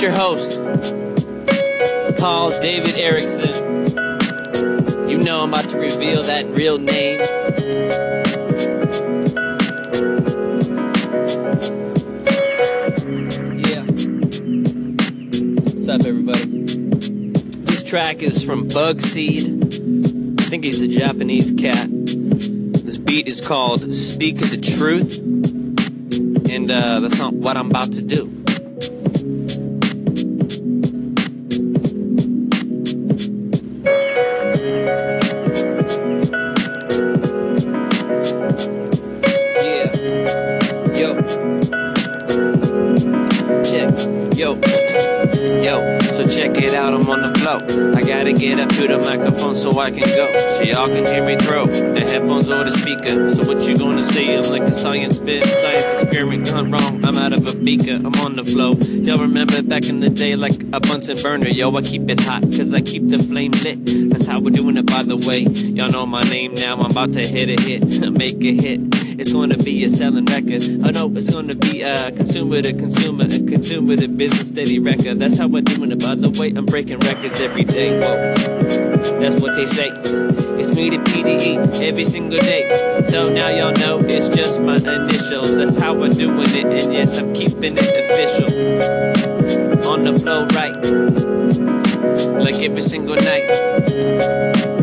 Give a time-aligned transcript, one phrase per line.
[0.00, 0.60] Your host,
[2.20, 3.88] Paul David Erickson.
[5.08, 7.18] You know I'm about to reveal that real name.
[13.58, 13.82] Yeah.
[15.74, 16.44] What's up, everybody?
[17.64, 20.40] This track is from Bugseed.
[20.40, 21.88] I think he's a Japanese cat.
[21.90, 25.18] This beat is called Speak the Truth.
[26.50, 28.37] And uh, that's not what I'm about to do.
[44.38, 44.54] Yo.
[44.54, 45.98] Yo.
[45.98, 47.58] So check it out, I'm on the flow.
[47.96, 50.38] I gotta get up to the microphone so I can go.
[50.38, 53.30] So y'all can hear me throw the headphones or the speaker.
[53.30, 54.36] So what you gonna say?
[54.38, 57.04] I'm like a science bit, science experiment gone wrong.
[57.04, 58.74] I'm out of a beaker, I'm on the flow.
[58.74, 61.48] Y'all remember back in the day like a Bunsen burner.
[61.48, 63.84] Yo, I keep it hot, cause I keep the flame lit.
[64.08, 65.50] That's how we're doing it by the way.
[65.50, 68.97] Y'all know my name now, I'm about to hit a hit, make a hit.
[69.18, 70.62] It's gonna be a selling record.
[70.84, 75.18] Oh no, it's gonna be a consumer to consumer, a consumer to business steady record.
[75.18, 76.52] That's how we're doing it by the way.
[76.56, 77.98] I'm breaking records every day.
[77.98, 78.14] Whoa.
[79.18, 79.88] That's what they say.
[79.88, 82.72] It's me to PDE every single day.
[83.06, 85.56] So now y'all know it's just my initials.
[85.56, 88.46] That's how I'm doing it, and yes, I'm keeping it official.
[89.90, 90.76] On the flow, right?
[92.44, 94.77] Like every single night.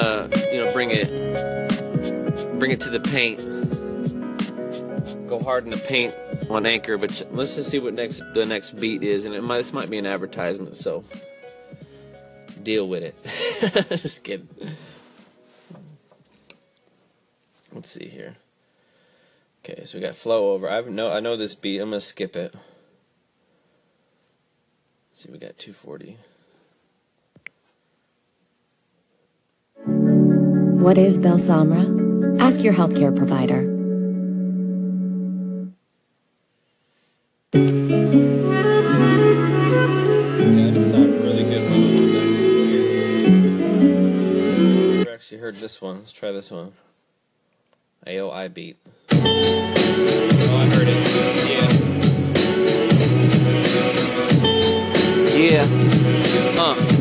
[0.00, 1.08] To, you know, bring it,
[2.58, 3.38] bring it to the paint.
[5.28, 6.16] Go hard in the paint
[6.50, 9.58] on Anchor, but let's just see what next the next beat is, and it might
[9.58, 11.04] this might be an advertisement, so
[12.62, 13.16] deal with it.
[14.00, 14.48] just kidding.
[17.72, 18.34] Let's see here.
[19.64, 20.70] Okay, so we got flow over.
[20.70, 21.80] I know I know this beat.
[21.80, 22.54] I'm gonna skip it.
[25.10, 26.16] Let's see, we got 240.
[30.86, 31.82] What is Belsomra?
[32.40, 33.58] Ask your healthcare provider.
[45.12, 45.96] Actually heard this one.
[45.96, 46.70] Let's try this one.
[48.06, 48.76] AOI beat.
[49.10, 49.26] Oh,
[50.54, 50.98] I heard it.
[55.34, 55.66] Yeah.
[55.66, 56.62] Yeah.
[56.62, 56.95] Uh.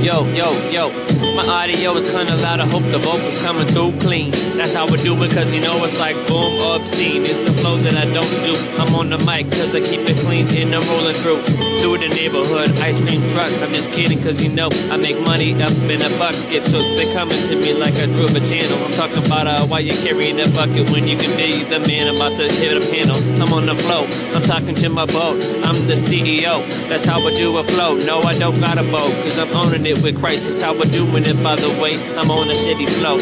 [0.00, 1.06] Yo, yo, yo.
[1.34, 2.60] My audio is kinda loud.
[2.60, 4.30] I hope the vocals coming through clean.
[4.56, 7.22] That's how we do it, cause you know it's like boom, obscene.
[7.22, 8.56] It's the flow that I don't do.
[8.80, 11.40] I'm on the mic, cause I keep it clean and I'm rolling through.
[11.80, 13.52] Through the neighborhood, ice cream truck.
[13.60, 16.64] I'm just kidding, cause you know I make money up in a bucket.
[16.64, 18.78] So they coming to me like I drew a channel.
[18.84, 22.08] I'm talking about uh, why you carrying a bucket when you can be the man.
[22.14, 23.16] About to hit a panel.
[23.40, 24.08] I'm on the flow.
[24.36, 25.36] I'm talking to my boat.
[25.68, 26.64] I'm the CEO.
[26.88, 27.96] That's how I do a flow.
[28.08, 30.62] No, I don't got a boat, cause I'm owning it with crisis.
[30.62, 31.94] How we're doing it, by the way.
[32.16, 33.18] I'm on a steady flow.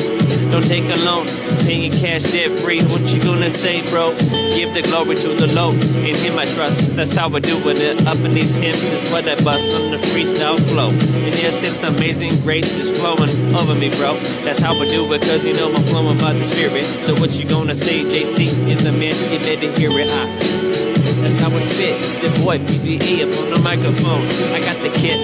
[0.50, 1.26] Don't take a loan.
[1.66, 2.80] Paying cash debt free.
[2.92, 4.14] What you gonna say, bro?
[4.54, 5.74] Give the glory to the Lord.
[6.06, 6.96] In Him I trust.
[6.96, 8.06] That's how we're doing it.
[8.06, 10.90] Up in these hymns is what I bust on the freestyle flow.
[10.90, 14.14] And yes, it's amazing grace is flowing over me, bro.
[14.44, 16.84] That's how we do it, cause you know I'm flowing by the Spirit.
[16.84, 18.46] So what you gonna say, JC?
[18.68, 20.10] Is the man you better hear it.
[20.10, 20.93] I
[21.24, 21.96] that's how I spit.
[21.98, 24.22] It's your boy PDE up on the microphone.
[24.52, 25.18] I got the kit,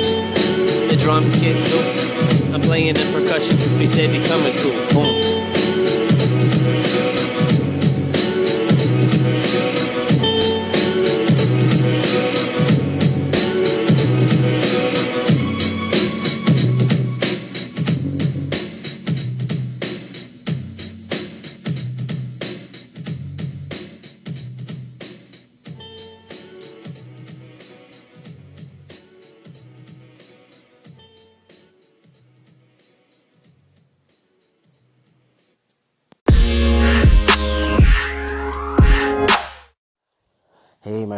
[0.88, 2.54] the drum kit too.
[2.54, 4.72] I'm playing the percussion, they steady coming through.
[4.94, 5.49] Boom.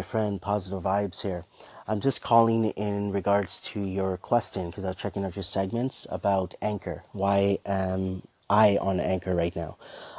[0.03, 1.45] My friend, Positive Vibes here.
[1.87, 6.09] I'm just calling in regards to your question because I was checking out your segments
[6.11, 7.05] about Anchor.
[7.13, 9.77] Why am I on Anchor right now?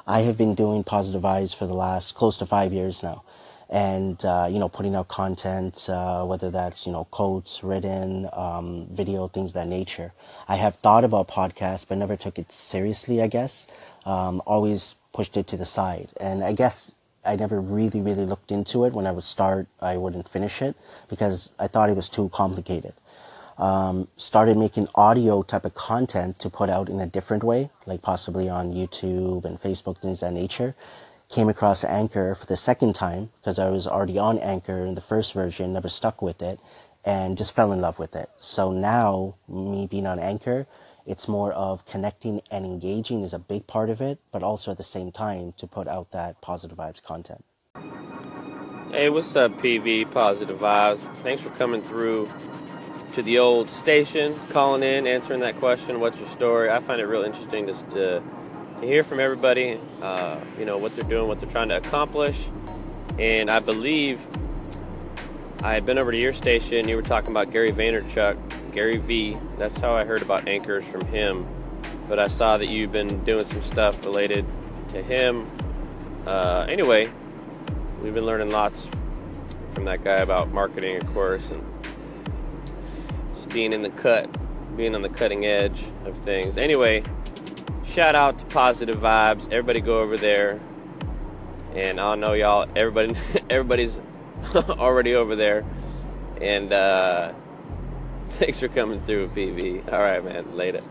[0.07, 3.23] I have been doing Positive Vibes for the last close to five years now.
[3.69, 8.87] and uh, you know putting out content, uh, whether that's you know quotes, written, um,
[8.89, 10.13] video, things that nature.
[10.47, 13.21] I have thought about podcasts, but never took it seriously.
[13.21, 13.67] I guess
[14.05, 16.95] um, always pushed it to the side, and I guess
[17.25, 18.93] I never really really looked into it.
[18.93, 20.75] When I would start, I wouldn't finish it
[21.09, 22.93] because I thought it was too complicated.
[23.57, 28.01] Um, started making audio type of content to put out in a different way, like
[28.01, 30.75] possibly on YouTube and Facebook, things of that nature
[31.29, 35.01] came across Anchor for the second time because I was already on Anchor in the
[35.01, 36.59] first version, never stuck with it,
[37.03, 38.29] and just fell in love with it.
[38.37, 40.67] So now, me being on Anchor,
[41.05, 44.77] it's more of connecting and engaging is a big part of it, but also at
[44.77, 47.43] the same time to put out that positive vibes content.
[48.91, 50.11] Hey, what's up, PV?
[50.11, 50.99] Positive Vibes.
[51.23, 52.31] Thanks for coming through
[53.13, 55.99] to the old station, calling in, answering that question.
[55.99, 56.69] What's your story?
[56.69, 58.21] I find it real interesting just to
[58.79, 62.47] to hear from everybody, uh, you know, what they're doing, what they're trying to accomplish.
[63.17, 64.25] And I believe
[65.63, 66.87] I had been over to your station.
[66.87, 68.37] You were talking about Gary Vaynerchuk,
[68.73, 69.37] Gary V.
[69.57, 71.47] That's how I heard about anchors from him.
[72.09, 74.45] But I saw that you've been doing some stuff related
[74.89, 75.49] to him.
[76.25, 77.09] Uh, anyway,
[78.01, 78.89] we've been learning lots
[79.73, 81.63] from that guy about marketing, of course, and
[83.35, 84.29] just being in the cut,
[84.75, 86.57] being on the cutting edge of things.
[86.57, 87.03] Anyway,
[87.85, 89.45] shout out to Positive Vibes.
[89.45, 90.59] Everybody go over there.
[91.75, 93.15] And I know y'all, everybody,
[93.49, 93.99] everybody's
[94.55, 95.65] already over there.
[96.41, 97.33] And uh,
[98.39, 99.91] thanks for coming through, PV.
[99.91, 100.55] All right, man.
[100.55, 100.81] Later.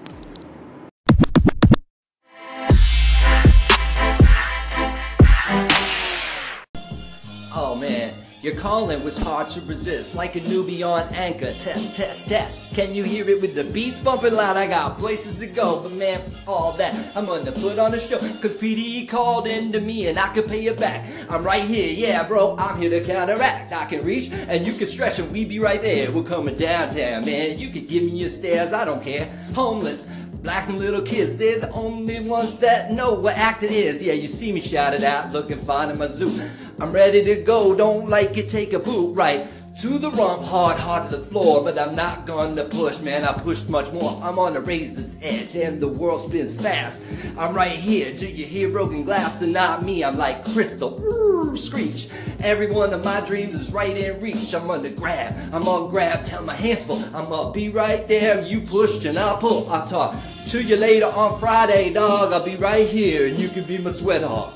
[8.42, 11.52] Your calling was hard to resist, like a newbie on anchor.
[11.52, 12.74] Test, test, test.
[12.74, 14.56] Can you hear it with the beats bumping loud?
[14.56, 18.18] I got places to go, but man, all that I'm gonna put on a show.
[18.18, 21.08] Cause PDE called into me and I can pay you back.
[21.30, 22.56] I'm right here, yeah, bro.
[22.58, 23.72] I'm here to counteract.
[23.72, 26.10] I can reach and you can stretch, and we be right there.
[26.10, 27.60] We're coming downtown, man.
[27.60, 29.26] You can give me your stairs, I don't care.
[29.54, 30.06] Homeless.
[30.42, 34.02] Blacks and little kids, they're the only ones that know what acting is.
[34.02, 36.36] Yeah, you see me shout it out, looking fine in my zoo.
[36.80, 39.46] I'm ready to go, don't like it, take a boot, right?
[39.80, 43.24] To the rump, hard, hard to the floor, but I'm not gonna push, man.
[43.24, 44.20] I pushed much more.
[44.22, 47.02] I'm on the razor's edge, and the world spins fast.
[47.38, 48.14] I'm right here.
[48.14, 49.42] Do you hear broken glass?
[49.42, 50.04] And not me.
[50.04, 52.08] I'm like crystal, screech.
[52.40, 54.54] Every one of my dreams is right in reach.
[54.54, 55.34] I'm under grab.
[55.52, 56.22] I'm on grab.
[56.22, 57.02] Tell my hands full.
[57.14, 58.42] I'm gonna be right there.
[58.42, 59.68] You push and I'll pull.
[59.72, 60.14] I'll talk
[60.48, 62.32] to you later on Friday, dog.
[62.32, 64.52] I'll be right here, and you can be my sweat hog.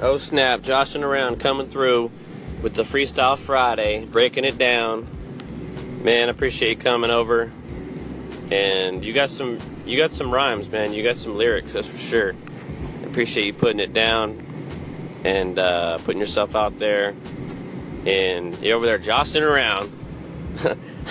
[0.00, 2.10] Oh snap, joshing around, coming through
[2.62, 5.06] with the Freestyle Friday, breaking it down.
[6.02, 7.50] Man, I appreciate you coming over.
[8.50, 10.92] And you got some you got some rhymes, man.
[10.92, 12.34] You got some lyrics, that's for sure.
[13.04, 14.38] Appreciate you putting it down
[15.24, 17.14] and uh, putting yourself out there.
[18.06, 19.92] And you're over there joshing around.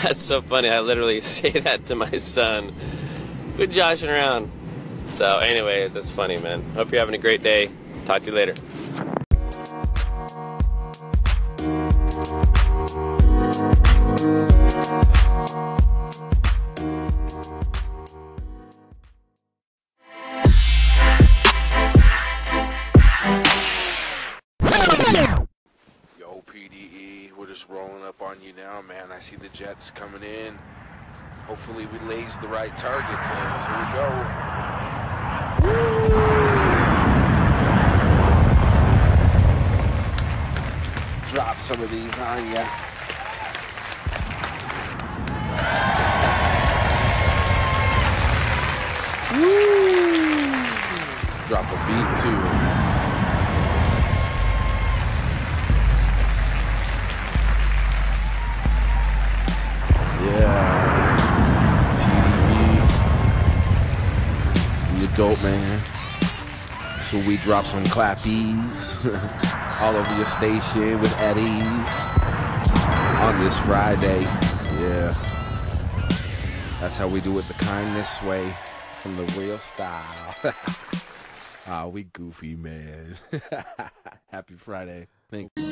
[0.03, 0.69] that's so funny.
[0.69, 2.73] I literally say that to my son.
[3.57, 4.51] Good joshing around.
[5.07, 6.63] So, anyways, that's funny, man.
[6.73, 7.69] Hope you're having a great day.
[8.05, 8.55] Talk to you later.
[29.07, 29.15] Man.
[29.15, 30.57] I see the Jets coming in.
[31.47, 34.07] Hopefully, we lays the right target, cause here we go.
[41.29, 42.67] Drop some of these on ya.
[49.33, 49.71] Woo!
[51.47, 52.80] Drop a beat too.
[67.41, 68.95] Drop some clappies
[69.81, 71.91] all over your station with Eddies
[73.19, 74.21] on this Friday.
[74.21, 75.15] Yeah.
[76.79, 78.53] That's how we do it the kindness way
[79.01, 80.35] from the real style.
[81.67, 83.15] Ah, we goofy, man.
[84.31, 85.07] Happy Friday.
[85.29, 85.71] Thank you.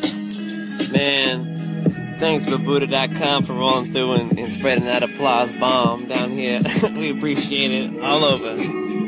[0.94, 6.62] Man, thanks Babuda.com for rolling through and, and spreading that applause bomb down here.
[6.94, 8.56] we appreciate it all over.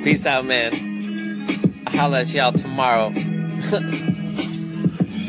[0.04, 0.91] Peace out, man.
[2.02, 3.12] I'll holler at y'all tomorrow.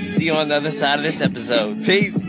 [0.08, 1.84] See you on the other side of this episode.
[1.84, 2.21] Peace.